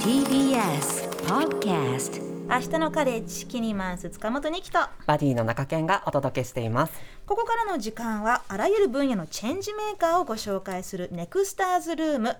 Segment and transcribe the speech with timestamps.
[0.00, 6.92] TBS Podcast 明日のカレッジキニマンス塚本二木とバディの中堅がお届けしています。
[7.26, 12.36] ここからの時間はあらゆる分野のチェンジメーカーをご紹介するネクスターズルーム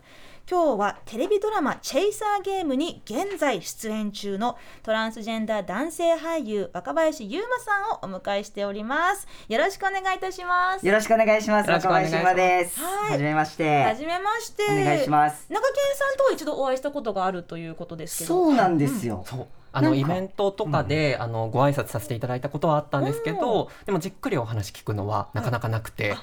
[0.49, 11.67] 今日はテレビドラマ「チェイサーゲーム」に現在出演中のトランスジェンダー男性俳優若林優馬さんをお迎えしておりますよろしくお願いいたしますよろしくお願いします。
[11.67, 12.81] よろしくお願いします若林馬です。
[12.81, 13.83] はじめまして。
[13.83, 15.47] はじめましてお願いします。
[15.49, 19.25] 中堅さんとは一度お会いしたことがあるということですけどそうなんですよ。
[19.27, 19.47] そう。
[19.77, 26.19] あのイベントとかで、あのご挨拶させていただいたことはあったんですけど、でもじっくりお話聞くのはなかなかなくて、はい、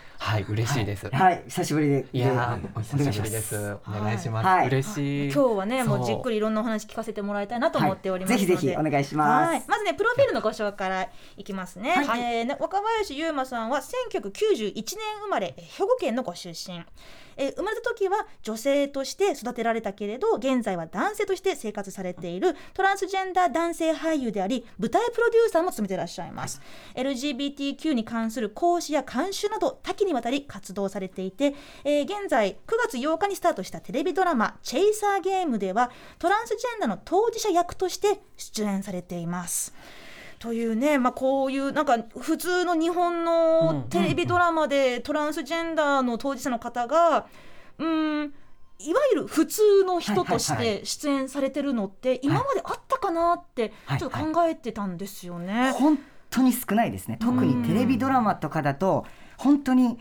[0.48, 1.10] 嬉しいです。
[1.10, 2.06] はい、久しぶりで。
[2.14, 3.78] いやお久しぶりです。
[3.88, 4.46] お願いします。
[4.46, 4.68] はい。
[4.68, 5.32] 嬉しい。
[5.32, 9.50] 今日はねもうじっくりいろんなお話聞かせてもらいたいなと思っておりますぜひぜひお願いします。
[9.50, 9.64] はい。
[9.68, 12.22] まずねプロフィールのご紹介からいきますね、はい。
[12.22, 13.82] えーね若林優馬さんは
[14.14, 14.86] 1991年
[15.24, 16.84] 生まれえー兵庫県のご出身。
[17.36, 26.62] えー生まれた時は女性として育てられたけれど現在は男性として生活されているトランスジェンダー男性俳優であり舞台プロデューサーも務めていらっしゃいます、
[26.96, 39.74] LGBTQ に関する講師や監修など多岐にわたり活動されていて、えー現在9月8日にスタートしたテレビドラマ「チェイサーゲーム」ではトランスジェンダーの当事者役として出演されています。
[40.40, 47.28] というね、まあ、こういうなんか普通の日本のテレビドラマでトランスジェンダーの当事者の方が
[47.78, 48.34] うん
[48.80, 55.72] いわゆる普通の人としはいはいて出演されてるのって今まであったかなってはいちょっと考えてたんですよね。
[55.72, 55.98] 本
[56.30, 57.18] 当に少ないですね。
[57.22, 59.06] 特にテレビドラマとかだと、
[59.44, 60.00] 本当に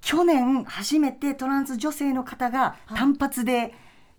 [0.00, 3.74] 去年初めてトランス女性の方が単発で、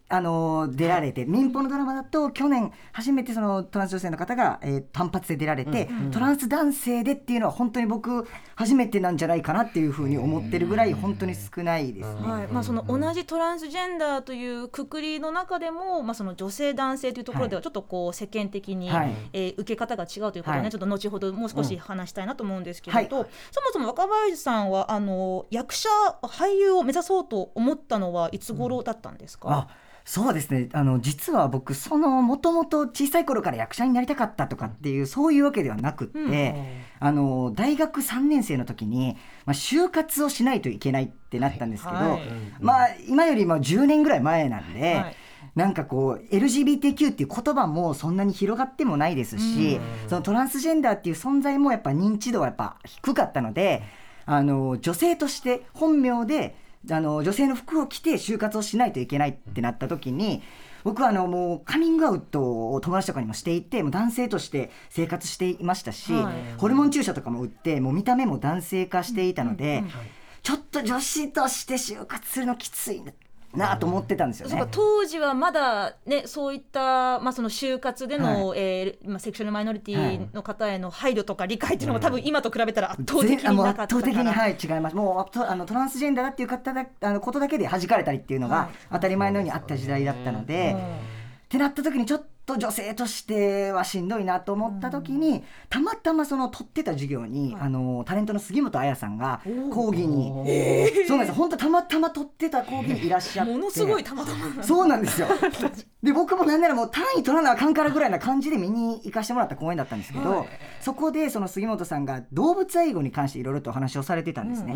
[0.08, 12.22] あの出られて、民放のドラマだと去年初めてそのトランス女性の方が、えー単発で出られて、トランス男性でっていうのは本当に僕初めてなんじゃないかなっていうふうに思ってるぐらい本当に少ないですね。
[12.22, 12.48] はい。
[12.48, 19.14] まあ、その同じトランスジェンダーというくくりの中でも、まあ、その女性男性というところではちょっとこう世間的に、はい。
[19.34, 20.70] えー受け方が違うということをね、はい。
[20.70, 23.28] ちょっと後ほどもう少し話したいなと思うんですけれど、はい。
[23.52, 25.90] そもそも若林さんはあの役者
[26.22, 29.68] 俳優を目指そうと思ったのはいつ頃だったんですか、あ
[30.06, 30.70] そうですね。
[30.72, 36.56] あの実は僕そのもともと小さい頃から役者になりたかったとかっていうそういうわけではなくって、うん。
[37.00, 42.22] あの大学3年生の時に、まあ、就活をしないといけないってなったんですけど、はい。
[42.60, 44.94] まあ今よりも10年ぐらい前なんで。
[44.94, 45.16] はい。
[45.56, 53.84] なんかこう LGBTQ っていう言葉もそんなに広がってもないですし、そのトランスジェンダーっていう存在もやっぱ認知度はやっぱ低かったので
[54.26, 56.56] あの女性として本名で
[56.92, 60.44] あの女性の服を着て就活をしないといけないってなった時に
[60.84, 66.34] 僕はあのもうカミングアウトを友達とかにもしていてもう男性として生活していましたし、はい。
[66.60, 69.84] ホルモン注射とかも打ってもう見た目も男性化していたので、
[70.44, 73.12] ちょっと女子として就活するのきついな
[73.78, 74.52] と思ってたんですよね。
[74.52, 83.84] そうか当時はまだねそういった、まあ、その就活での、えーまあ、セクシャルマイノリティの方への配慮とか理解っていうのも、多分今と比べたら圧倒的になかったから。
[83.84, 84.96] 圧倒的に、はい、違います。
[84.96, 90.76] もうとあのトランスジェンダーだっていう方だあのことだけで弾かれたりっていうのが当たり前のようにあった時代だったので、
[91.46, 99.42] ってなった時にちょっと女性としてはしんどいなと思った時に、たまたまその取ってた授業に、あのタレントの杉本彩さんが
[99.72, 103.52] 講義に、そうなんです本当たまたま取ってた講義にいらっしゃって。
[103.52, 104.64] ものすごいたまたま。
[104.64, 105.28] そうなんですよ。
[106.04, 110.46] で僕もなんならもう単位取らなあかんからぐらいな感じで見に行かしてもらった公演だったんですけど、
[110.80, 114.76] そこでその杉本さんが動物愛護に関していろいろとお話をされてたんですね。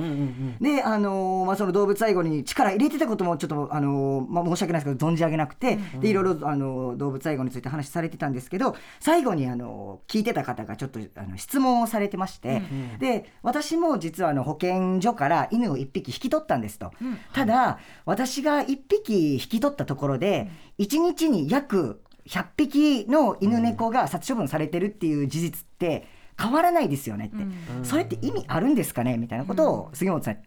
[0.59, 12.61] で、あのーまあ、その動物愛護に力入れてたこともちょっと、あのーまあ、申し訳ないですけど存じ上げなくて、でいろいろ、あのー動物愛護について話されてたんですけど最後に、あのー聞いてた方がちょっとあの質問をされてまして、
[12.99, 16.91] で私も実はあの保健所から犬を1匹引き取ったんですと。
[17.33, 26.07] ただ私が1匹引き取ったところで1日に約100匹の犬猫が殺処分されてるっていう事実って
[26.39, 27.45] 変わらないですよねって、
[27.83, 29.17] それって意味あるんですかね？
[29.17, 30.37] みたいなことを杉本さん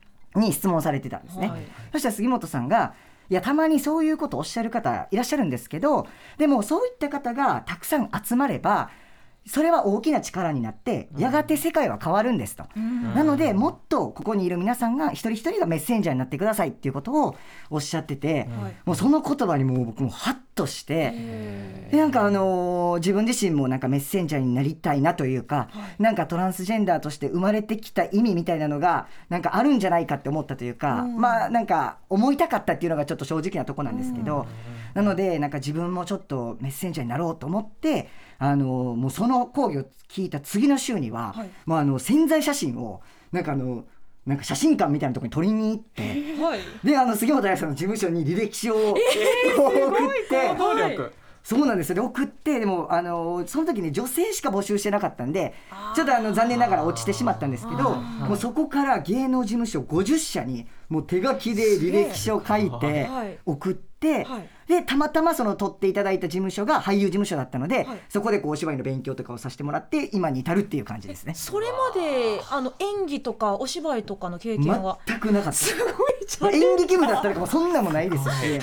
[0.41, 1.53] に質問されてたんですね。
[1.93, 2.95] そしたら杉本さんが
[3.31, 6.07] いやたまにそういうことをおっしゃる方いらっしゃるんですけど
[6.39, 8.91] でもそういった方がたくさん集まれば
[9.47, 12.65] それは大きな力になってやがて世界は変わるんですと、
[13.15, 17.37] なのでもっとここにいる皆さんが一人一人がメッセンジャーになってくださいっていうことを
[17.71, 18.49] おっしゃってて、
[18.85, 21.13] もうその言葉にもう僕もハッとして
[21.91, 25.69] でなんかあのー自分自身もなんかメッセンジャーになりたいなというか、
[25.99, 34.47] なんかトランスジェンダーとして生まれてきた意味みたいなのがなんかあるんじゃないかって思ったというか、まあなんか思いたかったっていうのがちょっと正直なとこなんですけど、
[34.95, 38.09] なのでなんか自分もちょっとメッセンジャーになろうと思って
[38.39, 41.51] あのーもうその講義を聞いた次の週には、はい。
[41.65, 43.01] もうあの潜在写真を
[43.31, 43.85] なんかあの
[44.27, 46.03] なんか写真館みたいなところに撮りに行って、
[46.43, 46.61] はい。
[46.85, 51.13] であの杉本彩さんの事務所に履歴書を、送って能力。
[51.43, 51.97] そうなんですよ。
[51.97, 55.55] で送ってでもあのその時に女性しか募集してなかったんで
[55.95, 63.39] ちょっとあの残念ながら落ちてしまったんですけどもうそこから芸能事務所50社にもう手書きで履歴書を書いてはい。
[63.45, 67.99] 送って、はいでたまたまその取っていただいた事務所が俳優事務所だったので、はい。
[68.09, 71.35] そこでこうお芝居の勉強とかをさせてもらって今に至るっていう感じですね。
[71.35, 74.99] それまであの演技とかお芝居とかの経験は？
[75.07, 75.53] 全くなかった。
[75.53, 75.75] す
[76.41, 78.59] ごい演劇部だったらそんなもないですし。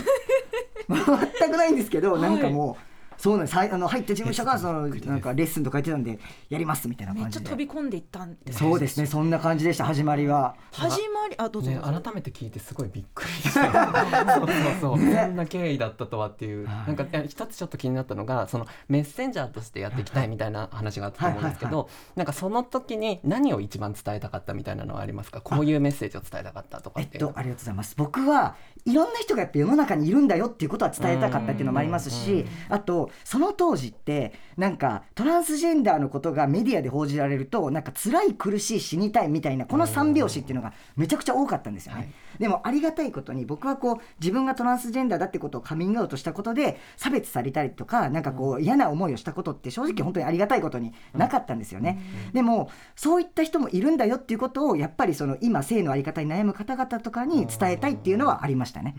[0.90, 2.89] 全くないんですけど、はいなんかもう
[3.20, 3.56] そうなんです。
[3.58, 6.20] はいあの入った事務所がそのなんかレッスンとか言ってたんで
[6.50, 7.50] やりますみたいなめっちゃ感じで。
[7.50, 8.64] 飛び込んでいったんです。
[8.64, 10.56] ねそうですねそんな感じでした始まりは。
[10.72, 13.70] 始まりあどうぞねどうぞ、改めて聞いてすごいびっくりした。
[14.40, 16.88] そうそうそう、そんな経緯だったとはっていう、はい。
[16.88, 25.42] なんかいや一つちょっと気になったのがそのメッセンジャーとしてやっていきたいみたいな話があったと思うんですけどなんかその時に何を一番伝えたかったみたいなのはありますか？
[25.42, 27.96] こういうメッセージを伝えたかったとかえっいうのってとありがとうございます。
[27.98, 28.56] 僕は
[28.86, 42.10] いろんな人がやっぱ世の中にいるんだよっていうことは伝えたかったっていうのもありますしあとその当時ってなんかトランスジェンダーのことがメディアで報じられるとなんか辛い苦しい死にたいみたいなこの三拍子っていうのがめちゃくちゃ多かったんですよね、はい。
[42.40, 52.02] でもありがたいことに僕はこう自分がトランスジェンダーだってことをカミングアウトしたことで差別されたりとかなんかこう嫌な思いをしたことって正直本当にありがたいことになかったんですよね、
[52.34, 58.96] でもそういった人もいるんだよっていうことをやっぱりその今性のあり方に悩む方々とかに伝えたいっていうのはありましたね、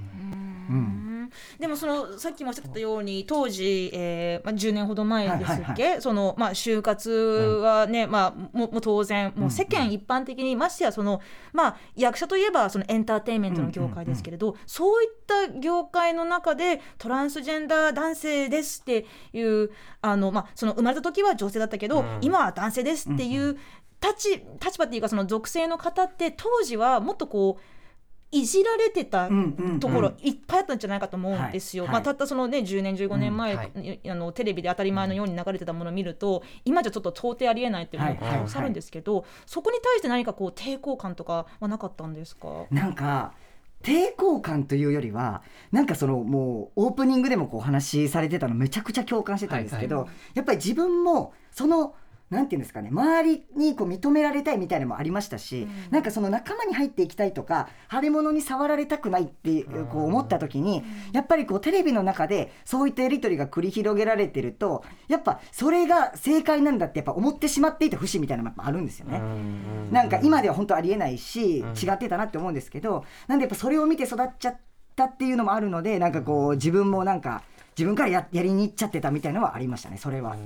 [0.71, 1.10] うん
[1.59, 11.21] でもそのさっきもおっしゃってたように当時、えーまあ、10年ほど前ですっけ、はいはいそのまあ、就活はね、まあ、ももう当然もう世間一般的に、ましてやその、
[11.53, 19.71] まあ、役者といえばそのエンターテインメントの業界ですけれど、そういった業界の中でトランスジェンダー男性ですっていう
[20.03, 22.19] あの、まあ、その生まれた時は女性だったけど、うん。
[22.21, 23.59] 今は男性ですっていう
[24.03, 27.63] 立ち立場っていうかその属性の方って当時はもっとこう
[28.33, 29.29] いじられてた
[29.81, 31.85] ところいっぱいあったんじゃないかと思うんですよ。
[31.85, 31.93] はい。
[31.95, 42.67] まあ、たったそのね10年15年前、あのテレビで当たり前のように流れてたものを見ると今じゃちょっと到底ありえないっていうのがたくさんあるんですけど、そこに対して何かこう抵抗感とかはなかったんですか？
[42.71, 43.33] なんか
[43.83, 45.43] 抵抗感というよりは
[45.73, 50.09] なんかそのもうオープニングでもこうお話しされてたのめちゃくちゃ共感してたんですけど、はい。
[50.35, 51.95] やっぱり自分もその
[52.31, 69.21] なんていうんですかね周りにこう認められたいみたいなのもありましたし、なんかその仲間に入っていきたいとか腫れ物に触られたくないってこう思った時に、やっぱりこうテレビの中でそういったやり取りが繰り広げられてるとやっぱそれが正解なんだってやっぱ思ってしまっていた節みたいなのもあるんですよね。
[69.91, 71.81] なんか今では本当ありえないし、うん。
[71.81, 74.59] 違ってたなって思うんですけどなんでやっぱそれを見て育っちゃっ
[74.95, 77.43] たっていうのもあるのでなんかこう自分もなんか
[77.81, 80.37] 自分からややりに行っちゃってたみたいなのはありましたねそれは。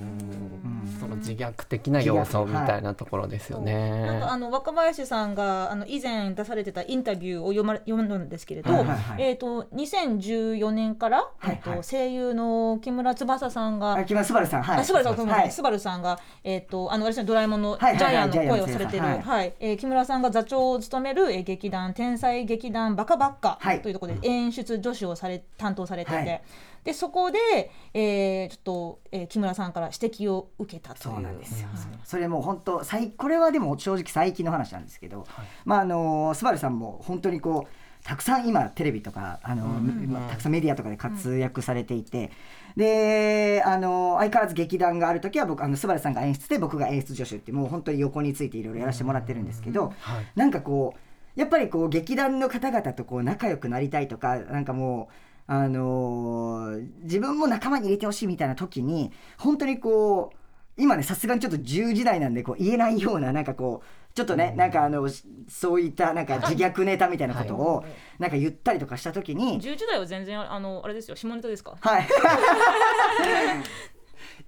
[1.01, 4.07] その自虐的な要素みたいなところですよね。
[4.07, 9.23] なんかあの若林さんがあの以前出されてたインタビューを読ま読んだんですけれど、はいはいはい。
[9.23, 11.61] えっ、と2014年から、はいはい。
[11.67, 14.79] えっと声優の木村翼さんがあ木村昴さんはい。
[14.79, 15.49] あスバルさんはい。
[15.49, 19.55] いスバルさんが、えっとあの私のドラえもんのジはいはいはいャイアンの声をされてる、ジャイアンの声はい。
[19.59, 23.83] えー木村さんが座長を務める、えー劇団天才劇団バカバッカはい。
[23.83, 26.43] というところで演出助手をされ担当されてて、はい。
[26.85, 31.15] でそこで、えーちょっと、えー木村さんから指摘を受けたという。
[31.15, 31.69] そうなんですよ。
[31.69, 31.79] はい。
[32.05, 35.27] それもう本当最これはでも正直最近の話なんですけど、
[35.65, 42.31] まああのスバルさんも本当にこうたくさん今テレビとかあの、まあたくさんメディアとかで活躍されていて、
[42.77, 50.27] であの相変わらず劇団がある時は僕あのスバルさんが演出で僕が演出助手ってもう本当に横についていろいろやらせてもらってるんですけど、はい。
[50.37, 55.15] なんかこうやっぱりこう劇団の方々とこう仲良くなりたいとかなんかもう
[55.47, 60.37] あのー自分も仲間に入れてほしいみたいな時に本当にこう
[60.81, 67.85] 今ねさすがにちょっと10時代なんでこう言えないようななんかこうちょっとね、なんかあのしそういったなんか自虐ネタみたいなことを
[68.21, 71.17] なんか言ったりとかした時に、10時台は全然あのあれですよ。
[71.17, 71.75] 下ネタですか？
[71.81, 72.07] はい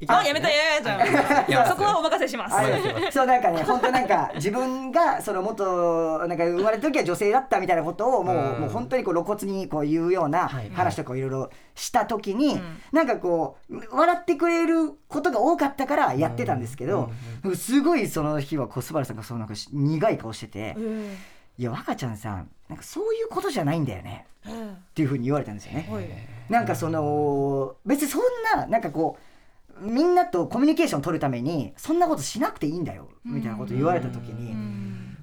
[0.09, 1.69] あやめたやめたやめた。
[1.71, 2.57] そこはお任せします。
[3.12, 8.61] そうなんかね本当なんか自分がその元なんか生まれた時は女性だったみたいなことをもう,、うん。
[8.61, 10.71] もう本当にこう露骨にこう言うようなはい。
[10.71, 12.62] 話とかをいろいろした時に、ん
[12.93, 17.11] なんかこう笑ってくれることが多かったからやってたんですけど、
[17.55, 21.16] すごいその日はこうスバルさんがそうなんかし苦い顔してて「うん
[21.59, 25.88] いや若ちゃんさんなんかそういうことじゃないんだよね」うんっていうふうに言われたんですよね。
[25.90, 26.09] はい。
[26.49, 28.23] なんかその別にそん
[28.55, 29.23] ななんかこう
[29.80, 34.54] みんなとコミュニケーション取るためにそんなことしなくていいんだよみたいなこと言われた時に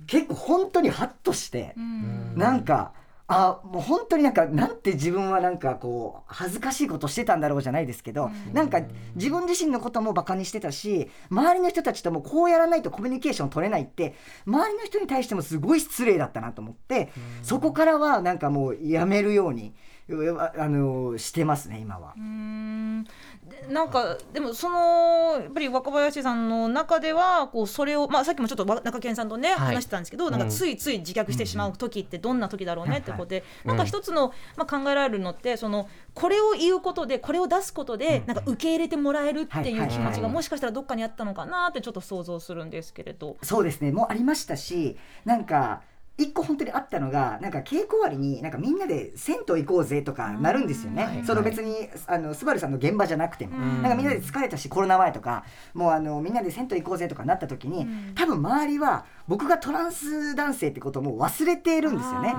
[0.07, 2.33] 結構本当にハッとしてうん。
[2.35, 2.93] なんか
[3.25, 8.81] あもう本当になんかなんて自分はなんかこう恥ずかしいことしてたんだろうじゃないですけど、なんか
[9.15, 14.13] 自分自身のこともバカにしてたし周りの人たちともこうやらないとコミュニケーション取れないって
[14.45, 17.11] 周りの人に対してもすごい失礼だったなと思って、
[17.43, 19.73] そこからはなんかもうやめるように
[20.05, 22.13] あのしてますね今は。
[22.17, 22.19] う。
[22.19, 23.03] ーん。
[23.03, 29.75] でなんかでもそのやっぱり若林さんの中ではこうそれを、まあ、さっきもちょっとわ中堅さんとね、はい。
[29.75, 30.51] 話してたんですけどなんかうん。
[30.51, 43.37] ついつい自虐してしまう時ってどんな時だろうねってことで、いなんか一つの、まあ、考えられるのってそのこれを言うことでこれを出すことで、なんか受け入れてもらえるっていう気持ちがもしかしたらどっかにあったのかなってちょっと想像するんですけれど。
[43.41, 43.91] そうですね。
[43.91, 45.81] もうありましたしなんか
[46.15, 53.81] 一個本当にあったのがなんか稽古終わりになんかみんなで銭湯行こうぜとかなるんですよね、うんその別にあのスバルさんの現場じゃなくても、うん。
[53.81, 58.13] なんかみんなで疲れたしコロナ前とかもうあのみんなで銭湯行こうぜとかなった時に、うん。
[58.15, 62.33] 多分周りは僕がトランス男性ってことをもう忘れているんですよね。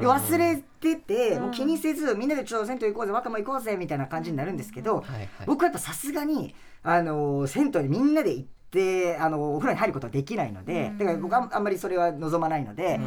[0.00, 1.42] 忘れてて、うん。
[1.42, 5.28] もう気にせずみんなでちょっと銭湯行こうぜ若者行こうぜみたいな感じになるんですけど、はいはい。
[5.46, 8.59] 僕はやっぱさすがにあの銭湯にみんなで行って
[9.20, 13.00] あのお風呂に入ることはできないので、うんだから僕はあんまりそれは望まないので、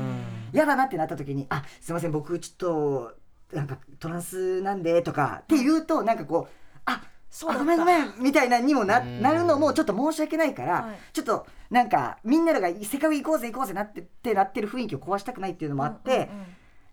[0.54, 3.14] 嫌だなってなった時に「あすいません僕ちょっと
[3.56, 6.54] なんかトランスなんで」とかって言うとなんかこう
[6.86, 16.46] 「あそうごめんごめん」みたいなにもなうんなるのもちょっと申し訳ないから、はいちょっとなんかみんながせっかく行こうぜ行こうぜなってってなってる雰囲気を壊したくないっていうのもあって「うんうんうん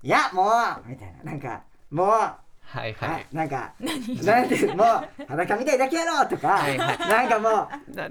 [0.03, 0.49] いやも
[0.85, 2.11] う!」みたいななんか「もう!」
[2.73, 3.27] はいははい。
[3.33, 3.73] い、なんか、
[4.25, 6.99] なんて、もう、裸みたいだけやろとか、はいはい。
[6.99, 7.53] なんかもう、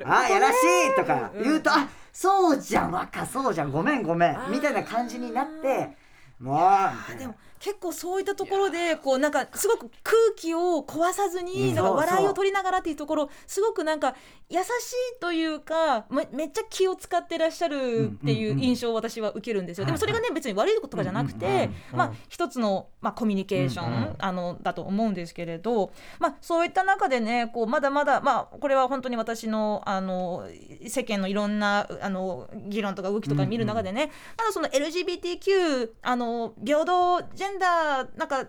[0.06, 0.56] あ、やらし
[0.92, 1.44] いとかうん。
[1.44, 5.96] 言うと、あ、そうじゃん、若そうじゃん、ごめんごめんみたいな感じになって、
[6.40, 6.70] も
[7.16, 7.36] う、でも。
[7.60, 11.76] 結構そういったところでこうなんかすごく空気を壊さずにうん。
[11.76, 14.16] なんか笑いを取りながらっていうところすごくなんか
[14.50, 19.86] 優しいというかめめっちゃ気を使ってらっしゃるっていう印象を私は受けるんですよ。
[19.86, 30.48] でもそれがね別に悪いこととかじゃなくてうんまあ一つのまあコミュニケーションあのだと思うんですけれどまあそういった中でねこうまだまだまあこれは本当に私のあの
[30.88, 38.28] 世間のいろんなあの議論とか動きとか見る中でねまだその LGBTQ あの平等ジェンダーなん。
[38.28, 38.46] か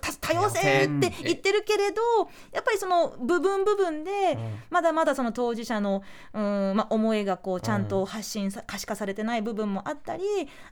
[0.00, 2.00] た多様性って言ってるけれど
[2.52, 4.38] やっぱりその部分部分で
[4.70, 6.02] まだまだその当事者の
[6.32, 6.42] うん、
[6.76, 10.22] まあ、思いがこうちゃんと発信さ可視化されてない部分もあったり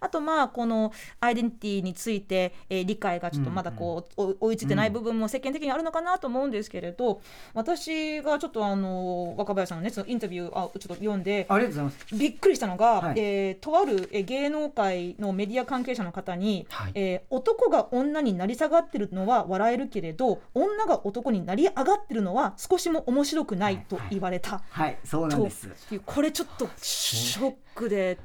[0.00, 7.20] あとまあこのアイデンティティについて、えー理解がちょっとまだこう、お追いついてない部分も世間的にあるのかなと思うんですけれど
[7.52, 12.14] 私がちょっとあの若林さんのねそのインタビューあちょっと読んでありがとうございます。
[12.14, 13.14] びっくりしたのが、はい。
[13.18, 16.92] えーとあるえー芸能界のメディア関係者の方に、はい。
[16.94, 25.68] えー男が女になり下がってるのは笑えるけれど女が男になり上がってるのは少しも面白くないと言われた、はい、そうなんとです。
[25.92, 28.18] いうこれちょっとショックで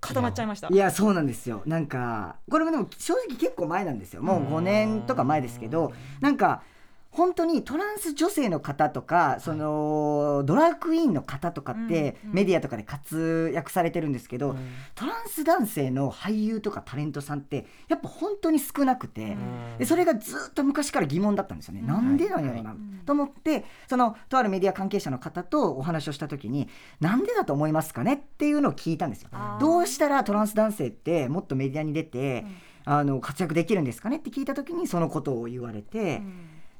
[0.00, 0.68] 固まっちゃいました。
[0.70, 6.62] いやそうなんですよなんかこれもでも正直結構前なんですよもう5年とか前ですけどなんか
[7.10, 12.34] 本当にトランス女性の方とかそのドラッグクイーンの方とかってうんうん。
[12.34, 14.56] メディアとかで活躍されてるんですけど、うん
[14.94, 19.78] トランス男性の俳優とかタレントさんってやっぱ本当に少なくて、うん。
[19.78, 22.78] でそれがずっと昔から疑問だったんですよね、うんなんでなんやろな、はい。
[23.06, 26.68] と思ってそのとあるメディア関係者の方とお話をした時に
[27.00, 28.14] なんでだと思いますかね？
[28.14, 29.30] っていうのを聞いたんですよ。
[29.60, 32.44] どうしたらトランス男性ってもっとメディアに出て、
[32.84, 34.16] あの活躍できるんですかね？
[34.16, 36.22] って聞いた時にそのことを言われて、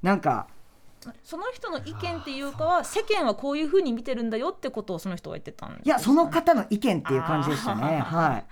[0.02, 0.48] なんか
[1.22, 7.98] その人の意見っていうかは世間はこういうふうに見てるんだよってことをその人は言ってたんですいやその方の意見っていう感じでしたね。
[8.04, 8.44] はい。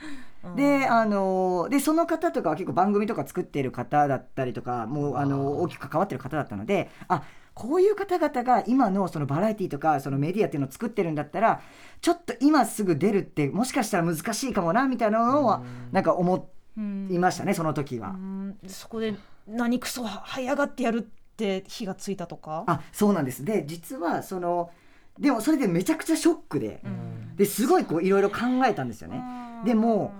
[0.55, 11.63] であのでその方とかは結構番組とか作っている方だったりとかもうあの大きく関わってる方だったのであこういう方々が今のそのバラエティとかそのメディアっていうのを作ってるんだったら
[12.01, 18.11] ちょっと今すぐ出るってもしかしたら難しいかもなみたいなのはなんか思うんいましたねその時は。
[18.11, 18.13] う。
[18.13, 18.59] ん。
[18.69, 19.17] そこで
[19.49, 19.91] 何クい
[20.49, 22.65] 上がってやるって火がついたとか？
[22.67, 23.45] あそうなんです。
[23.45, 24.71] で実はその
[25.19, 27.37] でもそれでめちゃくちゃショックでうん。
[27.37, 29.23] ですごいこういろいろ考えたんですよね。
[29.67, 30.15] でも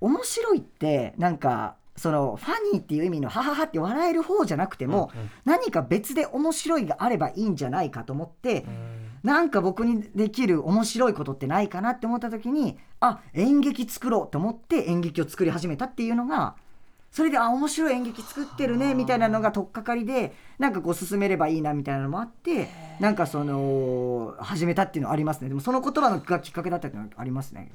[0.00, 5.10] 面白いってなんかそのファニーっていう意味のハハハって笑える方じゃなくても、
[5.44, 8.64] 何か別で面白いがあればいいんじゃないかと思って、
[9.22, 16.54] なんか僕にできる面白いことってないかなって思った時にあ演劇作ろうと思って演劇を作り始めたっていうのが
[17.10, 22.68] それであ面白い演劇作ってるねみたいなのが取っかかりでなんかこう進めればいいなみたいなのもあって
[23.00, 25.48] なんかその始めたっていうのはありますね。
[25.48, 27.70] でもその言葉のがきっかけだったっていうのはありますね。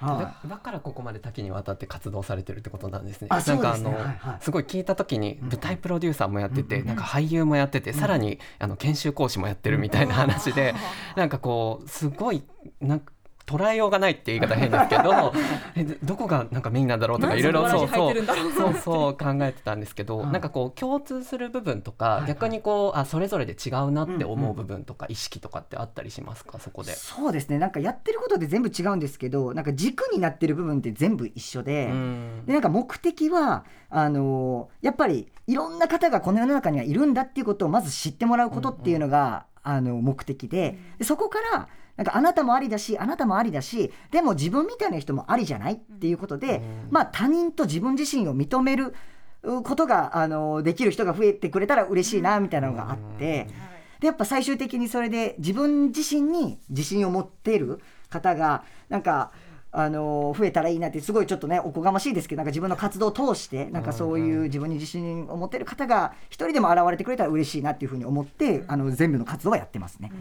[0.00, 0.48] はい。
[0.48, 3.28] だだからここまで多岐にわたって活動されてるってことなんですね。
[3.30, 3.90] あなんかあそうですね。
[3.90, 4.38] のはいはい。
[4.40, 10.74] すごい聞いた時に舞台プロデューサーもやってて、うんなんか俳優もやってて、さらにあの研修講師もやってるみたいな話で、
[11.16, 12.42] なんかこうすごい
[12.80, 13.12] なんか
[13.46, 15.32] 捉えようがないって言い方変ですけど
[15.74, 18.14] え どこがなんかメインなんだろうとかいろいろそうそう
[18.56, 26.58] そうそう考えてたんですけど、はいなんかこう共通する部分とか、はい逆にこうあそれぞれで違うなって思う部分とか、意識とかってあったりしますか？
[26.58, 26.92] そこで。
[26.94, 27.58] そうですね。
[27.58, 31.88] なんかやってることで全部違うんですけどなんか軸になってる部分って全部一緒で。
[31.90, 32.46] うん。
[32.46, 48.94] でなんか目的はあのーやっぱりいろんな方がこの世の中にはいるんだっていうことをまず知ってもらうことっていうのが、あの目的ででそこからなんかあなたもありだしあなたもありだしでも自分みたいな人もありじゃないっていうことで、まあ他人と自分自身を認める
[49.42, 53.48] うことがあのできる人が増えてくれたら嬉しいなみたいなのがあって。
[54.00, 57.80] でやっぱ最終的にそれで自分自身に自信を持っている
[58.10, 59.30] 方がなんか
[59.74, 70.12] あの増えたらいいなってすごいちょっとねおこがましいですけどなんか自分の活動を通してなんかそういう自分に自信を持っている方が一人でも現れてくれたら嬉しいなっていうふうに思ってあの全部の活動はやってますね。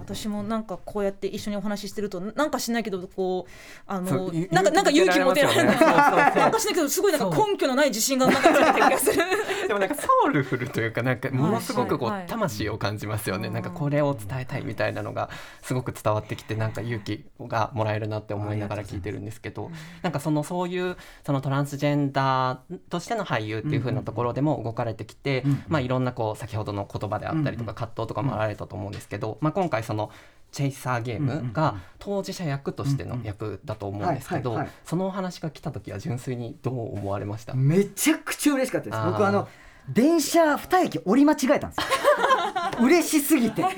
[0.00, 3.50] 私もなんかこうやって一緒にお話ししてるとなんかしないけどこう
[3.86, 5.74] あのなんかなんか勇気持てられるね。
[5.74, 9.22] なんかしないけどすごいなんか根拠のない自信がなんかつた気がする。
[9.68, 15.30] でもなんかソウルフルというかなんかものすごくこう、魂を感じますよね、なんかこれを伝えたいみたいなのが
[15.62, 19.70] すごく伝わってきてなんか勇気がもらえるなって思いながら聞いてるんですけど
[20.02, 30.10] なんかそのそういうそのトランスジェンダーとしての俳優っていう風なところでも動かれてきて、まあ、いろんなこう先ほどの言葉であったりとか葛藤とかもあられたと思うんですけど、まあ、今回その
[30.50, 37.54] チェイサーゲームが当事者役としての役だと思うんですけどそのお話が来た時は純粋にどう思われました？
[37.54, 39.02] めちゃくちゃ嬉しかったです。
[39.04, 39.48] 僕あの
[39.88, 41.68] 電車2駅降り間違えた。
[41.68, 43.72] んですよ嬉しすぎて本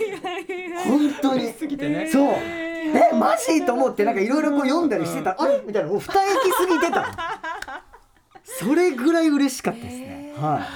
[1.22, 1.52] 当に。
[1.52, 2.08] すぎてね。
[2.10, 2.34] そう
[2.94, 5.36] えマジと思ってなんかいろいろこう読んだりしてた。
[5.38, 5.62] あれ？
[5.66, 5.88] みたいな。
[5.88, 6.10] もう2駅
[6.52, 7.84] 過ぎてた。
[8.44, 10.34] それぐらい嬉しかったですね。
[10.36, 10.66] は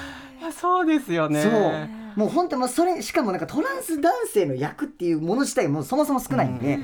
[0.41, 0.43] い。
[0.43, 1.43] いやそうですよね。
[1.43, 2.19] そう。
[2.19, 6.81] もう本当もうそれしかもなんかトランス男性の役っていうもの自体もそもそも少ないんで、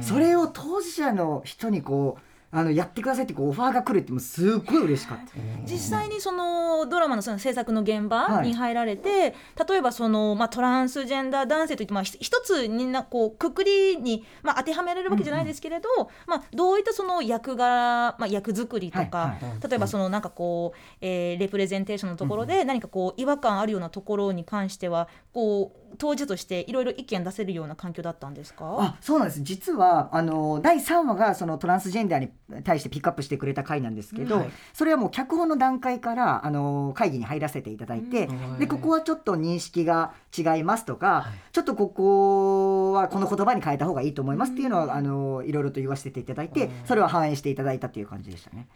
[0.00, 5.32] それを当事者の人にこうあのやってくださいってこうオファーが来るってもうすっごい嬉しかった。
[5.70, 8.48] 実際にそのドラマのその制作の現場はい。
[8.48, 9.34] に入られて、
[9.68, 15.88] 例えばその、まあ、トランスジェンダー男性といって、まあ、ひ一つになこうくくりに、まあ、当てはめられるわけじゃないですけれど、
[16.26, 28.76] まあ、どういったその役柄、まあ、役作りとか、はい例えばそのなんかこう、えーレプレゼンテーションのところで何かこう違和感あるようなところに関してはこう当事者としていろいろ意見出せるような環境だったんですか？
[28.78, 29.42] あそうなんです。
[29.42, 34.50] 実はあの第3話がそのトランスジェンダーに対してピックアップしてくれた回なんですけど、はい。
[34.72, 48.68] それはもう脚本の段階からあの会議に入らせていただいて、うんでここはちょっと認識が違いますとか、ちょっとここはこの言葉に変えた方がいいと思いますっていうのは、あのいろいろと言わせていただいて、それは反映していただいたっていう感じでしたね。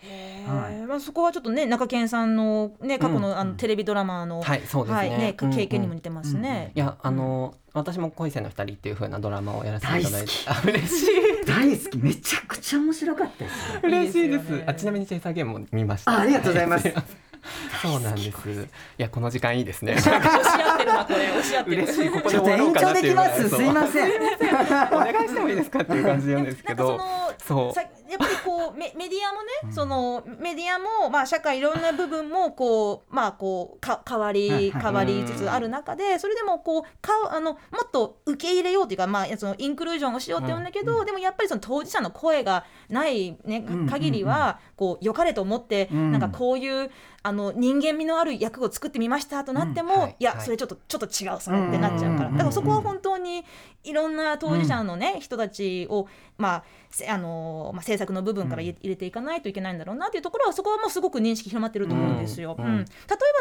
[0.46, 5.34] はいまあ、そこはちょっとね中堅さんの,、ね、過去の,、あのテレビドラマの、はいそうですね。
[5.36, 6.72] 経験にも似てますね。
[6.74, 10.32] いやあの私も恋せの二人っていう風なドラマをやらせていただいて
[10.70, 11.06] 嬉しい。
[11.46, 11.98] 大好き。
[11.98, 13.72] めちゃくちゃ面白かったです。
[13.74, 13.80] ね。
[13.82, 14.44] 嬉しいです。
[14.44, 14.70] いいです。
[14.70, 16.12] あちなみにチェイサーゲームも見ました。
[16.12, 16.88] あありがとうございます。
[16.88, 17.02] は
[17.82, 18.28] そうなんです。
[18.28, 19.94] いやこの時間いいですね。
[19.94, 21.82] 押し合ってるなこれ押し合ってる。
[21.82, 23.56] 嬉しい ここちょっとで終わろう延長できかなっていうす。
[23.56, 24.10] すいません。
[24.94, 26.88] お願いしてもいいですかっていう感じなんですけど。
[26.88, 27.04] なんか
[27.38, 27.84] そそう。
[28.12, 46.12] やっぱりこうメメディアもね、そのメディアもまあ社会いろんな部分もこうまあこうか変わり、変わりつつある中でそれでもこうかあのもっと受け入れようというかまあそのインクルージョンをしようって言うんだけど、でもやっぱりその当事者の声がないねん限りはこう良かれと思って、ん。
[46.12, 46.90] なんかこういう
[47.22, 50.44] あの人間味のある役を作ってみましたとなっても、いい、やはい。
[50.44, 52.36] それちょっとちょっと違うそれってなっちゃうから、うん。
[52.36, 53.44] だからそこは本当に
[53.84, 56.06] いろんな当事者のね、人たちを
[56.38, 62.54] まあせあのまあ、制作の部分から入れていかないといけないんだろうなっていうところはそこはもうすごく認識広まってると思うんですよ。
[62.58, 62.68] ううん。
[62.68, 62.86] ん例え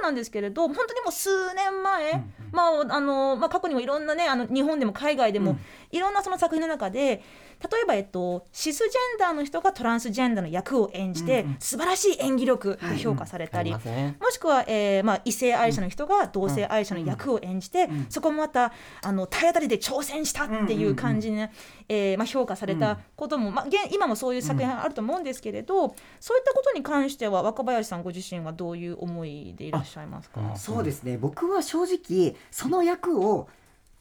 [0.02, 5.58] ばなんですけれど本当にもう数年前、まああのまあ、過去にもいろんなねあの日本でも海外でも、
[5.92, 7.24] いろんなその作品の中で
[7.62, 14.18] 例えば、えっと、シスジェンダーの人がトランスジェンダーの役を演じて、素晴らしい演技力で評価されたありり、ますね。
[14.20, 18.74] もしくは、えーまあ、異性愛者の人が同性愛者の役を演じて、そこもまた
[19.04, 21.54] あの体当たりで挑戦したっていう感じにね、
[21.88, 30.56] えーまあ、評価されたことも、まあ、現今もそういう作品あると思うんですけれど、そういったことに関しては若林さんご自身はどういう思いでいらっしゃいますか？
[30.56, 31.20] そうですね。
[31.20, 33.48] 僕は正直その役を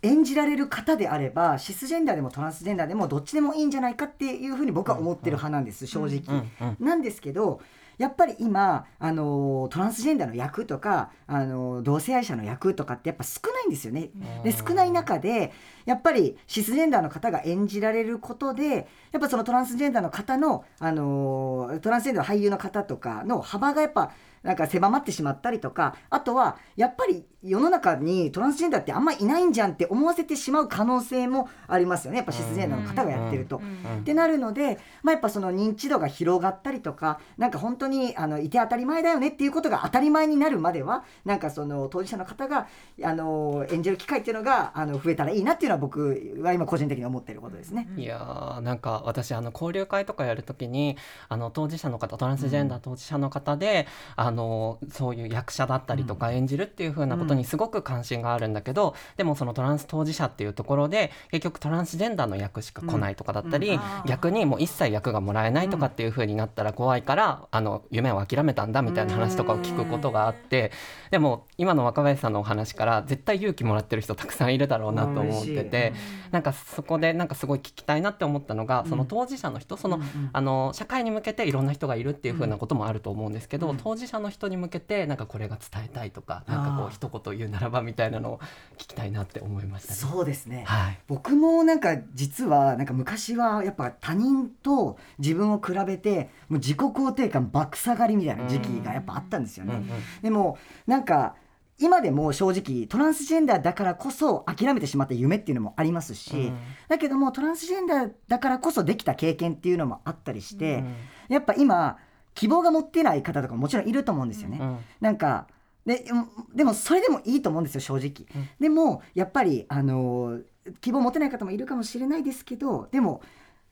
[0.02, 6.44] 演じられる方であればシスジェンダーでもトランスジェンダーでもどっちでもいいんじゃないかっていうふうに僕は思ってる派なんです正直。
[6.78, 7.60] なんですけど
[7.98, 14.08] やっぱり今あのトランスジェンダーの役とかあの同性愛者の役とかってやっぱ少ないんですよね。
[14.42, 15.52] で少ない中で
[15.84, 33.62] やっぱりシスジェンダーの方が演じられることでやっぱそのトランスジェンダーの方のあのトランスジェンダーの俳優の方とかの幅がやっぱなんか狭まってしまったりとかあとはやっぱり世の中にトランスジェンダーってあんまいないんじゃんって思わせてしまう可能性もありますよねやっぱシスジェンダーの方がやってると。
[34.00, 42.66] ってなるので、まあ、やっぱその認知度が広がったりとかなんか本当にあのいて当たり前だよねっていうことが当たり前になるまではなんかその当事者の方が
[43.02, 47.88] あの演じる機会っていうのがあの増えたらいいなっていうのは僕は今個人的に思ってることですね。
[47.96, 50.96] いやーなんか私あの交流会とかやるときに
[51.28, 70.72] あの当事者の方トランスジェンダー当事者の方で、あのそういう役者だったりとか演じるっていう風なことにすごく関心があるんだけど、でもそのトランス当事者っていうところで結局トランスジェンダーの役しか来ないとかだったり、逆にもう一切役がもらえないとかっていう風になったら怖いから、あの夢を諦めたんだみたいな話とかを聞くことがあって、
[71.10, 75.92] でも今の若林さんのお話から絶対勇気もらってる人たくさんいるだろうなと思ってて、
[76.30, 80.00] なんかそこでなんかすごい聞きたいなって思ったのが、その当事者の人その、
[80.32, 88.38] あの社会に向けていろんな人がいるっていう風なこともあると思うんですけど、当事者の人に向けてなんかこれが伝えたいとかなんかこう一言言うならばみたいなのを
[88.76, 89.96] 聞きたいなって思いましたね。
[89.96, 90.98] そうですね、はい。
[91.08, 99.74] 僕もなんか実はなんか昔はやっぱ他人と自分を比べてもう自己肯定感爆下がりみたいな時期がやっぱあったんですよね。
[99.74, 99.88] うんうん。
[100.22, 101.34] でもなんか
[101.82, 106.58] 今でも正直トランスジェンダーだからこそ諦めてしまった夢っていうのもありますし、うん。
[106.88, 110.94] だけどもトランスジェンダーだからこそできた経験っていうのもあったりして、うん。
[111.30, 111.96] やっぱ今
[112.34, 114.58] 希望が持ってない方とかももちろんいると思うんですよね。
[114.60, 115.46] うんなんか
[115.86, 118.48] でうんでもそれでもいいと思うんですよ正直、うん。
[118.60, 120.42] でもやっぱりあのー
[120.82, 123.22] 希望持てない方もいるかもしれないですけどでも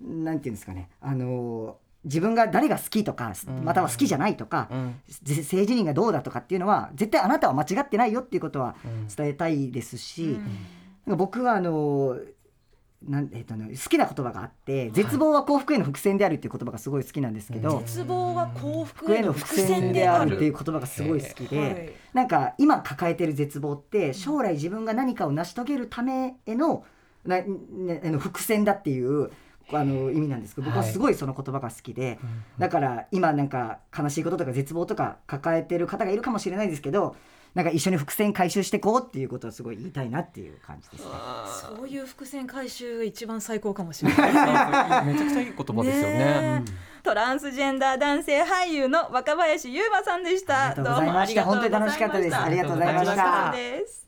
[0.01, 1.73] なんていうんですかねあのー
[2.05, 3.65] 自分が誰が好きとかうん。
[3.65, 4.95] または好きじゃないとか、うん。
[5.23, 9.07] ぜ性自認がどうだとかっていうのは絶対あなたは間違ってないよっていうことはうん。
[9.15, 10.35] 伝えたいですし、うん。
[10.35, 10.45] なん
[11.11, 12.27] か僕はあのー
[13.07, 17.85] なんえっとね、好きな言葉があって「絶望は幸福への伏線である」っていう言葉がすごい好きなんですけど、うん。
[17.85, 21.93] 絶望は幸福福への伏線であるっていう言葉がすごい好きで、はい。
[22.13, 26.85] なんか今抱えてる絶望って将来自分が何かを成し遂げるためへの
[27.25, 29.31] な、ね、あの伏線だっていう
[29.71, 32.19] あの意味なんですけど僕ははいすごいその言葉が好きで、
[32.59, 37.15] だから今なんか悲しいこととか絶望とか抱えてる方がいるかもしれないですけど
[37.55, 41.11] なんか一緒に伏線回収していこうっていうことをすごい言いたいなっていう感じですね。
[41.77, 46.19] そういう伏線回収が一番最高かもしれないめちゃくちゃいい言葉ですよね。
[46.19, 46.73] ねえ。
[47.03, 50.75] トランスジェンダー男性俳優の若林優馬さんでした。
[50.75, 52.37] どうもありがとうございま本当に楽しかったです。
[52.37, 54.08] ありがとうございました